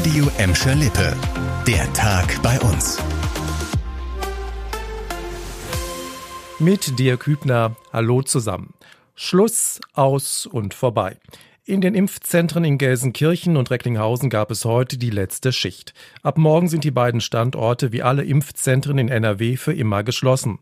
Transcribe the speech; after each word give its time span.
Radio 0.00 0.30
Emscher 0.38 0.74
Lippe. 0.76 1.14
Der 1.66 1.92
Tag 1.92 2.40
bei 2.42 2.58
uns. 2.60 2.96
Mit 6.58 6.98
dir 6.98 7.18
Kübner, 7.18 7.76
hallo 7.92 8.22
zusammen. 8.22 8.72
Schluss, 9.14 9.78
aus 9.92 10.46
und 10.46 10.72
vorbei. 10.72 11.18
In 11.66 11.82
den 11.82 11.94
Impfzentren 11.94 12.64
in 12.64 12.78
Gelsenkirchen 12.78 13.58
und 13.58 13.70
Recklinghausen 13.70 14.30
gab 14.30 14.50
es 14.50 14.64
heute 14.64 14.96
die 14.96 15.10
letzte 15.10 15.52
Schicht. 15.52 15.92
Ab 16.22 16.38
morgen 16.38 16.70
sind 16.70 16.84
die 16.84 16.90
beiden 16.90 17.20
Standorte 17.20 17.92
wie 17.92 18.02
alle 18.02 18.24
Impfzentren 18.24 18.96
in 18.96 19.10
NRW 19.10 19.58
für 19.58 19.74
immer 19.74 20.02
geschlossen. 20.02 20.60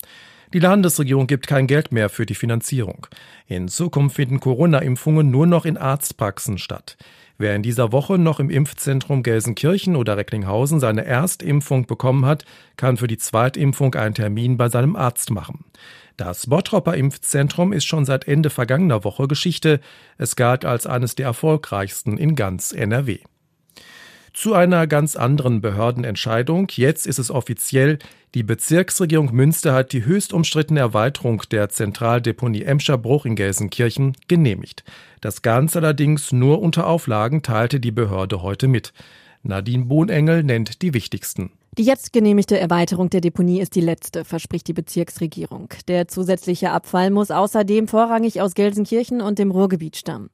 Die 0.52 0.58
Landesregierung 0.58 1.28
gibt 1.28 1.46
kein 1.46 1.68
Geld 1.68 1.92
mehr 1.92 2.08
für 2.08 2.26
die 2.26 2.34
Finanzierung. 2.34 3.06
In 3.46 3.68
Zukunft 3.68 4.16
finden 4.16 4.40
Corona-Impfungen 4.40 5.30
nur 5.30 5.46
noch 5.46 5.64
in 5.64 5.76
Arztpraxen 5.76 6.58
statt. 6.58 6.96
Wer 7.40 7.54
in 7.54 7.62
dieser 7.62 7.92
Woche 7.92 8.18
noch 8.18 8.40
im 8.40 8.50
Impfzentrum 8.50 9.22
Gelsenkirchen 9.22 9.94
oder 9.94 10.16
Recklinghausen 10.16 10.80
seine 10.80 11.04
Erstimpfung 11.04 11.86
bekommen 11.86 12.26
hat, 12.26 12.44
kann 12.76 12.96
für 12.96 13.06
die 13.06 13.16
Zweitimpfung 13.16 13.94
einen 13.94 14.14
Termin 14.14 14.56
bei 14.56 14.68
seinem 14.68 14.96
Arzt 14.96 15.30
machen. 15.30 15.64
Das 16.16 16.48
Bottropper 16.48 16.96
Impfzentrum 16.96 17.72
ist 17.72 17.84
schon 17.84 18.04
seit 18.04 18.26
Ende 18.26 18.50
vergangener 18.50 19.04
Woche 19.04 19.28
Geschichte. 19.28 19.78
Es 20.16 20.34
galt 20.34 20.64
als 20.64 20.88
eines 20.88 21.14
der 21.14 21.26
erfolgreichsten 21.26 22.18
in 22.18 22.34
ganz 22.34 22.72
NRW. 22.72 23.20
Zu 24.32 24.54
einer 24.54 24.86
ganz 24.86 25.16
anderen 25.16 25.60
Behördenentscheidung. 25.60 26.68
Jetzt 26.72 27.06
ist 27.06 27.18
es 27.18 27.30
offiziell. 27.30 27.98
Die 28.34 28.42
Bezirksregierung 28.42 29.32
Münster 29.34 29.72
hat 29.72 29.92
die 29.92 30.04
höchst 30.04 30.32
umstrittene 30.32 30.80
Erweiterung 30.80 31.42
der 31.50 31.70
Zentraldeponie 31.70 32.62
Emscherbruch 32.62 33.24
in 33.24 33.36
Gelsenkirchen 33.36 34.16
genehmigt. 34.28 34.84
Das 35.20 35.42
Ganze 35.42 35.78
allerdings 35.78 36.30
nur 36.30 36.60
unter 36.60 36.86
Auflagen 36.86 37.42
teilte 37.42 37.80
die 37.80 37.90
Behörde 37.90 38.42
heute 38.42 38.68
mit. 38.68 38.92
Nadine 39.42 39.84
Bohnengel 39.84 40.42
nennt 40.42 40.82
die 40.82 40.94
wichtigsten. 40.94 41.52
Die 41.78 41.84
jetzt 41.84 42.12
genehmigte 42.12 42.58
Erweiterung 42.58 43.08
der 43.08 43.20
Deponie 43.20 43.60
ist 43.60 43.76
die 43.76 43.80
letzte, 43.80 44.24
verspricht 44.24 44.66
die 44.66 44.72
Bezirksregierung. 44.72 45.68
Der 45.86 46.08
zusätzliche 46.08 46.70
Abfall 46.70 47.10
muss 47.10 47.30
außerdem 47.30 47.86
vorrangig 47.86 48.40
aus 48.40 48.54
Gelsenkirchen 48.54 49.20
und 49.20 49.38
dem 49.38 49.52
Ruhrgebiet 49.52 49.96
stammen. 49.96 50.30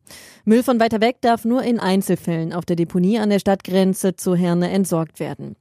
Müll 0.46 0.62
von 0.62 0.80
weiter 0.80 1.02
weg 1.02 1.18
darf 1.20 1.44
nur 1.44 1.62
in 1.62 1.78
Einzelfällen 1.78 2.54
auf 2.54 2.64
der 2.64 2.76
Deponie 2.76 3.18
an 3.18 3.28
der 3.28 3.40
Stadtgrenze 3.40 4.16
zu 4.16 4.34
Herne 4.34 4.70
entsorgt 4.70 5.20
werden. 5.20 5.56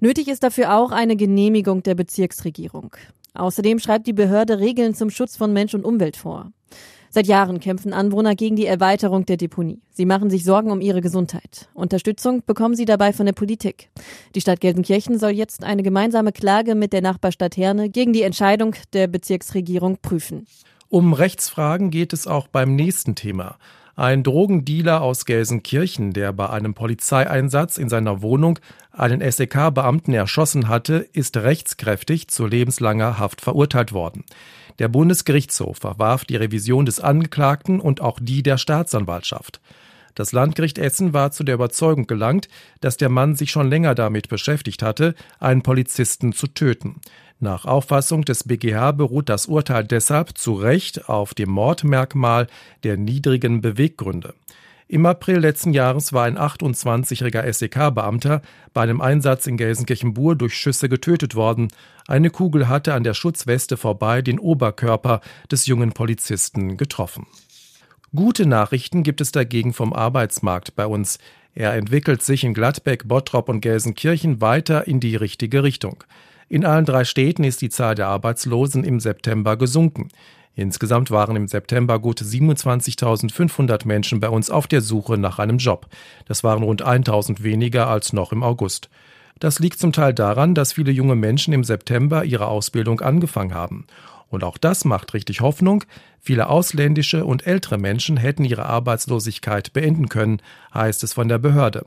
Nötig 0.00 0.26
ist 0.26 0.42
dafür 0.42 0.76
auch 0.76 0.90
eine 0.90 1.14
Genehmigung 1.14 1.84
der 1.84 1.94
Bezirksregierung. 1.94 2.96
Außerdem 3.34 3.78
schreibt 3.78 4.08
die 4.08 4.12
Behörde 4.12 4.58
Regeln 4.58 4.94
zum 4.94 5.10
Schutz 5.10 5.36
von 5.36 5.52
Mensch 5.52 5.74
und 5.74 5.84
Umwelt 5.84 6.16
vor. 6.16 6.50
Seit 7.12 7.26
Jahren 7.26 7.58
kämpfen 7.58 7.92
Anwohner 7.92 8.36
gegen 8.36 8.54
die 8.54 8.66
Erweiterung 8.66 9.26
der 9.26 9.36
Deponie. 9.36 9.82
Sie 9.90 10.06
machen 10.06 10.30
sich 10.30 10.44
Sorgen 10.44 10.70
um 10.70 10.80
ihre 10.80 11.00
Gesundheit. 11.00 11.68
Unterstützung 11.74 12.44
bekommen 12.46 12.76
sie 12.76 12.84
dabei 12.84 13.12
von 13.12 13.26
der 13.26 13.32
Politik. 13.32 13.90
Die 14.36 14.40
Stadt 14.40 14.60
Gelsenkirchen 14.60 15.18
soll 15.18 15.32
jetzt 15.32 15.64
eine 15.64 15.82
gemeinsame 15.82 16.30
Klage 16.30 16.76
mit 16.76 16.92
der 16.92 17.02
Nachbarstadt 17.02 17.56
Herne 17.56 17.90
gegen 17.90 18.12
die 18.12 18.22
Entscheidung 18.22 18.76
der 18.92 19.08
Bezirksregierung 19.08 19.98
prüfen. 20.00 20.46
Um 20.88 21.12
Rechtsfragen 21.12 21.90
geht 21.90 22.12
es 22.12 22.28
auch 22.28 22.46
beim 22.46 22.76
nächsten 22.76 23.16
Thema. 23.16 23.58
Ein 24.00 24.22
Drogendealer 24.22 25.02
aus 25.02 25.26
Gelsenkirchen, 25.26 26.14
der 26.14 26.32
bei 26.32 26.48
einem 26.48 26.72
Polizeieinsatz 26.72 27.76
in 27.76 27.90
seiner 27.90 28.22
Wohnung 28.22 28.58
einen 28.92 29.20
SEK-Beamten 29.20 30.14
erschossen 30.14 30.68
hatte, 30.68 31.06
ist 31.12 31.36
rechtskräftig 31.36 32.28
zu 32.28 32.46
lebenslanger 32.46 33.18
Haft 33.18 33.42
verurteilt 33.42 33.92
worden. 33.92 34.24
Der 34.78 34.88
Bundesgerichtshof 34.88 35.76
verwarf 35.76 36.24
die 36.24 36.36
Revision 36.36 36.86
des 36.86 36.98
Angeklagten 37.00 37.78
und 37.78 38.00
auch 38.00 38.18
die 38.22 38.42
der 38.42 38.56
Staatsanwaltschaft. 38.56 39.60
Das 40.14 40.32
Landgericht 40.32 40.78
Essen 40.78 41.12
war 41.12 41.30
zu 41.30 41.44
der 41.44 41.56
Überzeugung 41.56 42.06
gelangt, 42.06 42.48
dass 42.80 42.96
der 42.96 43.10
Mann 43.10 43.36
sich 43.36 43.50
schon 43.50 43.68
länger 43.68 43.94
damit 43.94 44.30
beschäftigt 44.30 44.82
hatte, 44.82 45.14
einen 45.40 45.60
Polizisten 45.60 46.32
zu 46.32 46.46
töten. 46.46 47.02
Nach 47.42 47.64
Auffassung 47.64 48.26
des 48.26 48.44
BGH 48.44 48.92
beruht 48.92 49.30
das 49.30 49.46
Urteil 49.46 49.84
deshalb 49.84 50.36
zu 50.36 50.52
Recht 50.52 51.08
auf 51.08 51.32
dem 51.32 51.48
Mordmerkmal 51.50 52.48
der 52.84 52.98
niedrigen 52.98 53.62
Beweggründe. 53.62 54.34
Im 54.88 55.06
April 55.06 55.38
letzten 55.38 55.72
Jahres 55.72 56.12
war 56.12 56.24
ein 56.24 56.36
28-jähriger 56.36 57.50
SEK-Beamter 57.50 58.42
bei 58.74 58.82
einem 58.82 59.00
Einsatz 59.00 59.46
in 59.46 59.56
Gelsenkirchen-Bur 59.56 60.36
durch 60.36 60.54
Schüsse 60.54 60.90
getötet 60.90 61.34
worden. 61.34 61.68
Eine 62.06 62.28
Kugel 62.28 62.68
hatte 62.68 62.92
an 62.92 63.04
der 63.04 63.14
Schutzweste 63.14 63.78
vorbei 63.78 64.20
den 64.20 64.38
Oberkörper 64.38 65.22
des 65.50 65.66
jungen 65.66 65.92
Polizisten 65.92 66.76
getroffen. 66.76 67.26
Gute 68.14 68.44
Nachrichten 68.44 69.02
gibt 69.02 69.22
es 69.22 69.32
dagegen 69.32 69.72
vom 69.72 69.94
Arbeitsmarkt 69.94 70.74
bei 70.76 70.84
uns. 70.84 71.18
Er 71.54 71.72
entwickelt 71.72 72.22
sich 72.22 72.44
in 72.44 72.52
Gladbeck, 72.52 73.08
Bottrop 73.08 73.48
und 73.48 73.62
Gelsenkirchen 73.62 74.42
weiter 74.42 74.86
in 74.86 75.00
die 75.00 75.16
richtige 75.16 75.62
Richtung. 75.62 76.04
In 76.52 76.64
allen 76.64 76.84
drei 76.84 77.04
Städten 77.04 77.44
ist 77.44 77.62
die 77.62 77.68
Zahl 77.68 77.94
der 77.94 78.08
Arbeitslosen 78.08 78.82
im 78.82 78.98
September 78.98 79.56
gesunken. 79.56 80.08
Insgesamt 80.56 81.12
waren 81.12 81.36
im 81.36 81.46
September 81.46 82.00
gut 82.00 82.20
27.500 82.20 83.86
Menschen 83.86 84.18
bei 84.18 84.28
uns 84.28 84.50
auf 84.50 84.66
der 84.66 84.80
Suche 84.80 85.16
nach 85.16 85.38
einem 85.38 85.58
Job. 85.58 85.86
Das 86.26 86.42
waren 86.42 86.64
rund 86.64 86.84
1.000 86.84 87.44
weniger 87.44 87.86
als 87.86 88.12
noch 88.12 88.32
im 88.32 88.42
August. 88.42 88.90
Das 89.38 89.60
liegt 89.60 89.78
zum 89.78 89.92
Teil 89.92 90.12
daran, 90.12 90.56
dass 90.56 90.72
viele 90.72 90.90
junge 90.90 91.14
Menschen 91.14 91.54
im 91.54 91.62
September 91.62 92.24
ihre 92.24 92.48
Ausbildung 92.48 93.00
angefangen 93.00 93.54
haben. 93.54 93.86
Und 94.28 94.42
auch 94.42 94.58
das 94.58 94.84
macht 94.84 95.14
richtig 95.14 95.40
Hoffnung. 95.42 95.84
Viele 96.18 96.48
ausländische 96.48 97.24
und 97.24 97.46
ältere 97.46 97.78
Menschen 97.78 98.16
hätten 98.16 98.44
ihre 98.44 98.66
Arbeitslosigkeit 98.66 99.72
beenden 99.72 100.08
können, 100.08 100.42
heißt 100.74 101.04
es 101.04 101.12
von 101.12 101.28
der 101.28 101.38
Behörde. 101.38 101.86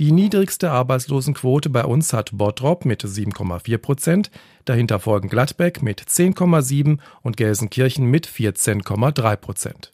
Die 0.00 0.10
niedrigste 0.10 0.72
Arbeitslosenquote 0.72 1.70
bei 1.70 1.84
uns 1.84 2.12
hat 2.12 2.30
Bottrop 2.32 2.84
mit 2.84 3.04
7,4 3.04 3.78
Prozent, 3.78 4.30
dahinter 4.64 4.98
folgen 4.98 5.28
Gladbeck 5.28 5.82
mit 5.82 6.00
10,7 6.00 6.98
und 7.22 7.36
Gelsenkirchen 7.36 8.06
mit 8.06 8.26
14,3 8.26 9.36
Prozent. 9.36 9.92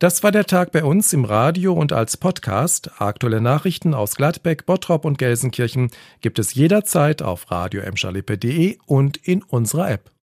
Das 0.00 0.24
war 0.24 0.32
der 0.32 0.46
Tag 0.46 0.72
bei 0.72 0.82
uns 0.82 1.12
im 1.12 1.24
Radio 1.24 1.74
und 1.74 1.92
als 1.92 2.16
Podcast. 2.16 2.90
Aktuelle 3.00 3.40
Nachrichten 3.40 3.94
aus 3.94 4.16
Gladbeck, 4.16 4.66
Bottrop 4.66 5.04
und 5.04 5.18
Gelsenkirchen 5.18 5.90
gibt 6.22 6.40
es 6.40 6.54
jederzeit 6.54 7.22
auf 7.22 7.52
radio 7.52 7.82
und 8.86 9.16
in 9.18 9.44
unserer 9.44 9.92
App. 9.92 10.10